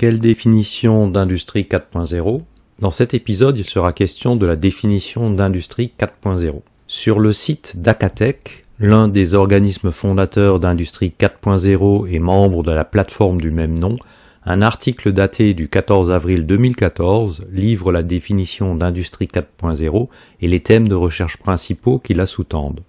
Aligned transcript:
Quelle 0.00 0.18
définition 0.18 1.08
d'industrie 1.08 1.68
4.0 1.70 2.40
Dans 2.78 2.90
cet 2.90 3.12
épisode, 3.12 3.58
il 3.58 3.64
sera 3.64 3.92
question 3.92 4.34
de 4.34 4.46
la 4.46 4.56
définition 4.56 5.28
d'industrie 5.28 5.92
4.0. 6.00 6.54
Sur 6.86 7.18
le 7.20 7.34
site 7.34 7.82
d'Acatech, 7.82 8.64
l'un 8.78 9.08
des 9.08 9.34
organismes 9.34 9.90
fondateurs 9.90 10.58
d'industrie 10.58 11.12
4.0 11.20 12.10
et 12.10 12.18
membre 12.18 12.62
de 12.62 12.70
la 12.70 12.86
plateforme 12.86 13.42
du 13.42 13.50
même 13.50 13.78
nom, 13.78 13.96
un 14.46 14.62
article 14.62 15.12
daté 15.12 15.52
du 15.52 15.68
14 15.68 16.10
avril 16.10 16.46
2014 16.46 17.44
livre 17.52 17.92
la 17.92 18.02
définition 18.02 18.74
d'industrie 18.76 19.28
4.0 19.28 20.08
et 20.40 20.48
les 20.48 20.60
thèmes 20.60 20.88
de 20.88 20.94
recherche 20.94 21.36
principaux 21.36 21.98
qui 21.98 22.14
la 22.14 22.24
sous-tendent. 22.24 22.80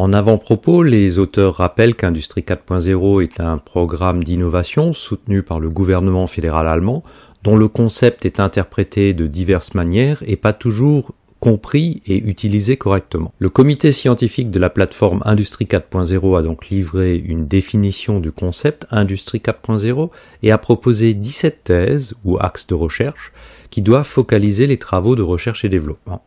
En 0.00 0.14
avant-propos, 0.14 0.82
les 0.82 1.18
auteurs 1.18 1.56
rappellent 1.56 1.94
qu'Industrie 1.94 2.40
4.0 2.40 3.22
est 3.22 3.38
un 3.38 3.58
programme 3.58 4.24
d'innovation 4.24 4.94
soutenu 4.94 5.42
par 5.42 5.60
le 5.60 5.68
gouvernement 5.68 6.26
fédéral 6.26 6.68
allemand, 6.68 7.04
dont 7.42 7.54
le 7.54 7.68
concept 7.68 8.24
est 8.24 8.40
interprété 8.40 9.12
de 9.12 9.26
diverses 9.26 9.74
manières 9.74 10.22
et 10.26 10.36
pas 10.36 10.54
toujours 10.54 11.12
compris 11.38 12.00
et 12.06 12.16
utilisé 12.16 12.78
correctement. 12.78 13.34
Le 13.38 13.50
comité 13.50 13.92
scientifique 13.92 14.50
de 14.50 14.58
la 14.58 14.70
plateforme 14.70 15.20
Industrie 15.26 15.66
4.0 15.66 16.38
a 16.38 16.40
donc 16.40 16.70
livré 16.70 17.16
une 17.16 17.46
définition 17.46 18.20
du 18.20 18.32
concept 18.32 18.86
Industrie 18.90 19.42
4.0 19.44 20.08
et 20.42 20.50
a 20.50 20.56
proposé 20.56 21.12
17 21.12 21.64
thèses 21.64 22.14
ou 22.24 22.38
axes 22.40 22.66
de 22.66 22.74
recherche 22.74 23.32
qui 23.68 23.82
doivent 23.82 24.06
focaliser 24.06 24.66
les 24.66 24.78
travaux 24.78 25.14
de 25.14 25.20
recherche 25.20 25.66
et 25.66 25.68
développement 25.68 26.24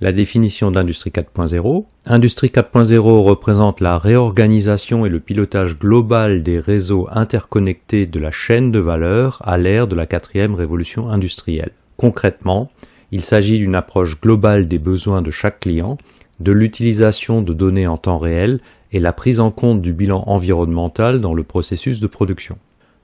la 0.00 0.12
définition 0.12 0.70
d'Industrie 0.70 1.10
4.0. 1.10 1.84
Industrie 2.06 2.48
4.0 2.48 2.98
représente 3.20 3.80
la 3.80 3.98
réorganisation 3.98 5.04
et 5.04 5.10
le 5.10 5.20
pilotage 5.20 5.78
global 5.78 6.42
des 6.42 6.58
réseaux 6.58 7.06
interconnectés 7.10 8.06
de 8.06 8.18
la 8.18 8.30
chaîne 8.30 8.72
de 8.72 8.78
valeur 8.78 9.42
à 9.44 9.58
l'ère 9.58 9.86
de 9.86 9.94
la 9.94 10.06
quatrième 10.06 10.54
révolution 10.54 11.10
industrielle. 11.10 11.72
Concrètement, 11.98 12.70
il 13.12 13.22
s'agit 13.22 13.58
d'une 13.58 13.74
approche 13.74 14.18
globale 14.20 14.68
des 14.68 14.78
besoins 14.78 15.20
de 15.20 15.30
chaque 15.30 15.60
client, 15.60 15.98
de 16.38 16.52
l'utilisation 16.52 17.42
de 17.42 17.52
données 17.52 17.86
en 17.86 17.98
temps 17.98 18.18
réel 18.18 18.60
et 18.92 19.00
la 19.00 19.12
prise 19.12 19.40
en 19.40 19.50
compte 19.50 19.82
du 19.82 19.92
bilan 19.92 20.24
environnemental 20.26 21.20
dans 21.20 21.34
le 21.34 21.42
processus 21.42 22.00
de 22.00 22.06
production. 22.06 22.56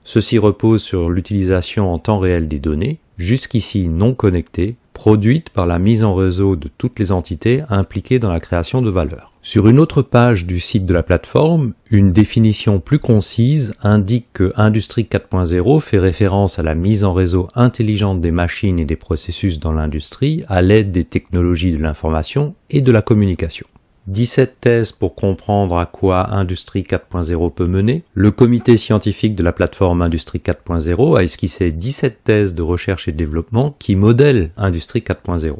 Ceci 0.03 0.39
repose 0.39 0.81
sur 0.81 1.09
l'utilisation 1.09 1.93
en 1.93 1.99
temps 1.99 2.17
réel 2.17 2.47
des 2.47 2.59
données, 2.59 2.99
jusqu'ici 3.17 3.87
non 3.87 4.13
connectées, 4.13 4.77
produite 4.97 5.51
par 5.51 5.67
la 5.67 5.77
mise 5.77 6.03
en 6.03 6.15
réseau 6.15 6.55
de 6.55 6.71
toutes 6.75 6.97
les 6.97 7.11
entités 7.11 7.61
impliquées 7.69 8.17
dans 8.17 8.31
la 8.31 8.39
création 8.39 8.81
de 8.81 8.89
valeur. 8.89 9.31
Sur 9.43 9.67
une 9.67 9.79
autre 9.79 10.01
page 10.01 10.47
du 10.47 10.59
site 10.59 10.87
de 10.87 10.93
la 10.93 11.03
plateforme, 11.03 11.73
une 11.91 12.11
définition 12.11 12.79
plus 12.79 12.97
concise 12.97 13.75
indique 13.83 14.25
que 14.33 14.53
Industrie 14.55 15.07
4.0 15.09 15.81
fait 15.81 15.99
référence 15.99 16.57
à 16.57 16.63
la 16.63 16.73
mise 16.73 17.03
en 17.03 17.13
réseau 17.13 17.47
intelligente 17.53 18.21
des 18.21 18.31
machines 18.31 18.79
et 18.79 18.85
des 18.85 18.95
processus 18.95 19.59
dans 19.59 19.71
l'industrie 19.71 20.43
à 20.47 20.63
l'aide 20.63 20.91
des 20.91 21.05
technologies 21.05 21.71
de 21.71 21.77
l'information 21.77 22.55
et 22.71 22.81
de 22.81 22.91
la 22.91 23.03
communication. 23.03 23.67
17 24.07 24.61
thèses 24.61 24.91
pour 24.93 25.15
comprendre 25.15 25.77
à 25.77 25.85
quoi 25.85 26.33
Industrie 26.33 26.83
4.0 26.83 27.53
peut 27.53 27.67
mener. 27.67 28.03
Le 28.13 28.31
comité 28.31 28.77
scientifique 28.77 29.35
de 29.35 29.43
la 29.43 29.51
plateforme 29.51 30.01
Industrie 30.01 30.39
4.0 30.39 31.17
a 31.17 31.23
esquissé 31.23 31.71
17 31.71 32.23
thèses 32.23 32.55
de 32.55 32.61
recherche 32.61 33.09
et 33.09 33.11
développement 33.11 33.75
qui 33.79 33.97
modèlent 33.97 34.51
Industrie 34.55 35.01
4.0. 35.01 35.57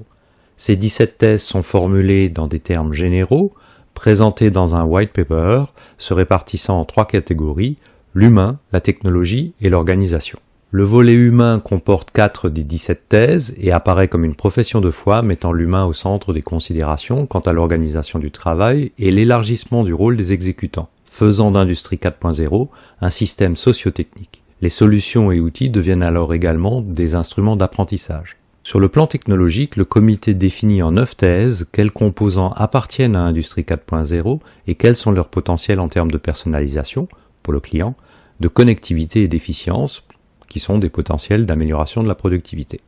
Ces 0.56 0.78
17 0.78 1.18
thèses 1.18 1.44
sont 1.44 1.62
formulées 1.62 2.30
dans 2.30 2.48
des 2.48 2.60
termes 2.60 2.94
généraux, 2.94 3.54
présentées 3.94 4.50
dans 4.50 4.76
un 4.76 4.86
white 4.86 5.12
paper, 5.12 5.66
se 5.98 6.14
répartissant 6.14 6.80
en 6.80 6.86
trois 6.86 7.06
catégories, 7.06 7.76
l'humain, 8.14 8.60
la 8.72 8.80
technologie 8.80 9.54
et 9.60 9.70
l'organisation. 9.70 10.40
Le 10.70 10.84
volet 10.84 11.14
humain 11.14 11.62
comporte 11.64 12.12
4 12.12 12.50
des 12.50 12.66
17 12.66 13.08
thèses 13.08 13.56
et 13.58 13.72
apparaît 13.72 14.10
comme 14.10 14.26
une 14.26 14.36
profession 14.36 14.82
de 14.82 14.92
foi 14.92 15.22
mettant 15.22 15.54
l'humain 15.54 15.86
au 15.86 15.94
centre 15.94 16.34
des 16.34 16.42
considérations 16.42 17.26
quant 17.26 17.40
à 17.40 17.54
l'organisation 17.54 18.20
du 18.20 18.32
travail 18.32 18.92
et 19.00 19.12
l'élargissement 19.12 19.86
du 19.86 19.94
rôle 19.94 20.18
des 20.18 20.34
exécutants, 20.34 20.90
faisant 21.06 21.52
d'Industrie 21.52 21.96
4.0 21.96 22.68
un 23.00 23.10
système 23.10 23.56
sociotechnique. 23.56 24.44
Les 24.62 24.68
solutions 24.68 25.32
et 25.32 25.40
outils 25.40 25.70
deviennent 25.70 26.04
alors 26.04 26.34
également 26.34 26.82
des 26.82 27.16
instruments 27.16 27.56
d'apprentissage. 27.56 28.36
Sur 28.64 28.82
le 28.82 28.90
plan 28.90 29.08
technologique, 29.08 29.78
le 29.78 29.86
comité 29.86 30.34
définit 30.34 30.84
en 30.84 30.92
9 30.92 31.16
thèses 31.16 31.68
quels 31.72 31.92
composants 31.92 32.52
appartiennent 32.52 33.16
à 33.16 33.22
Industrie 33.22 33.62
4.0 33.62 34.42
et 34.68 34.76
quels 34.76 34.98
sont 34.98 35.12
leurs 35.12 35.30
potentiels 35.30 35.80
en 35.80 35.88
termes 35.88 36.12
de 36.12 36.18
personnalisation 36.18 37.08
pour 37.42 37.54
le 37.54 37.62
client, 37.62 37.96
de 38.42 38.50
connectivité 38.50 39.24
et 39.24 39.28
d'efficience 39.30 40.04
qui 40.48 40.60
sont 40.60 40.78
des 40.78 40.90
potentiels 40.90 41.46
d'amélioration 41.46 42.04
de 42.04 42.08
la 42.08 42.16
productivité. 42.16 42.82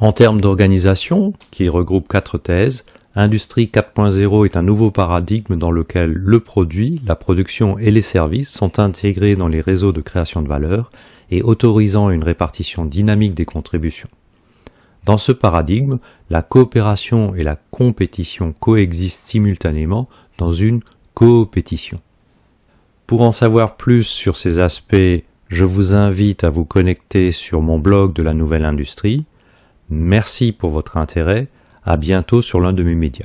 En 0.00 0.12
termes 0.12 0.40
d'organisation, 0.40 1.32
qui 1.50 1.68
regroupe 1.68 2.08
quatre 2.08 2.38
thèses, 2.38 2.84
Industrie 3.16 3.70
4.0 3.72 4.44
est 4.44 4.56
un 4.56 4.62
nouveau 4.62 4.90
paradigme 4.90 5.54
dans 5.54 5.70
lequel 5.70 6.12
le 6.12 6.40
produit, 6.40 7.00
la 7.06 7.14
production 7.14 7.78
et 7.78 7.92
les 7.92 8.02
services 8.02 8.50
sont 8.50 8.80
intégrés 8.80 9.36
dans 9.36 9.46
les 9.46 9.60
réseaux 9.60 9.92
de 9.92 10.00
création 10.00 10.42
de 10.42 10.48
valeur 10.48 10.90
et 11.30 11.40
autorisant 11.40 12.10
une 12.10 12.24
répartition 12.24 12.84
dynamique 12.84 13.34
des 13.34 13.44
contributions. 13.44 14.08
Dans 15.04 15.16
ce 15.16 15.30
paradigme, 15.30 15.98
la 16.28 16.42
coopération 16.42 17.36
et 17.36 17.44
la 17.44 17.56
compétition 17.70 18.52
coexistent 18.58 19.26
simultanément 19.26 20.08
dans 20.38 20.52
une 20.52 20.80
coopétition. 21.14 22.00
Pour 23.06 23.20
en 23.20 23.30
savoir 23.30 23.76
plus 23.76 24.02
sur 24.02 24.36
ces 24.36 24.58
aspects 24.58 25.22
je 25.48 25.64
vous 25.64 25.94
invite 25.94 26.44
à 26.44 26.50
vous 26.50 26.64
connecter 26.64 27.30
sur 27.30 27.60
mon 27.62 27.78
blog 27.78 28.12
de 28.14 28.22
la 28.22 28.34
nouvelle 28.34 28.64
industrie. 28.64 29.24
Merci 29.90 30.52
pour 30.52 30.70
votre 30.70 30.96
intérêt. 30.96 31.48
À 31.84 31.96
bientôt 31.96 32.42
sur 32.42 32.60
l'un 32.60 32.72
de 32.72 32.82
mes 32.82 32.94
médias. 32.94 33.22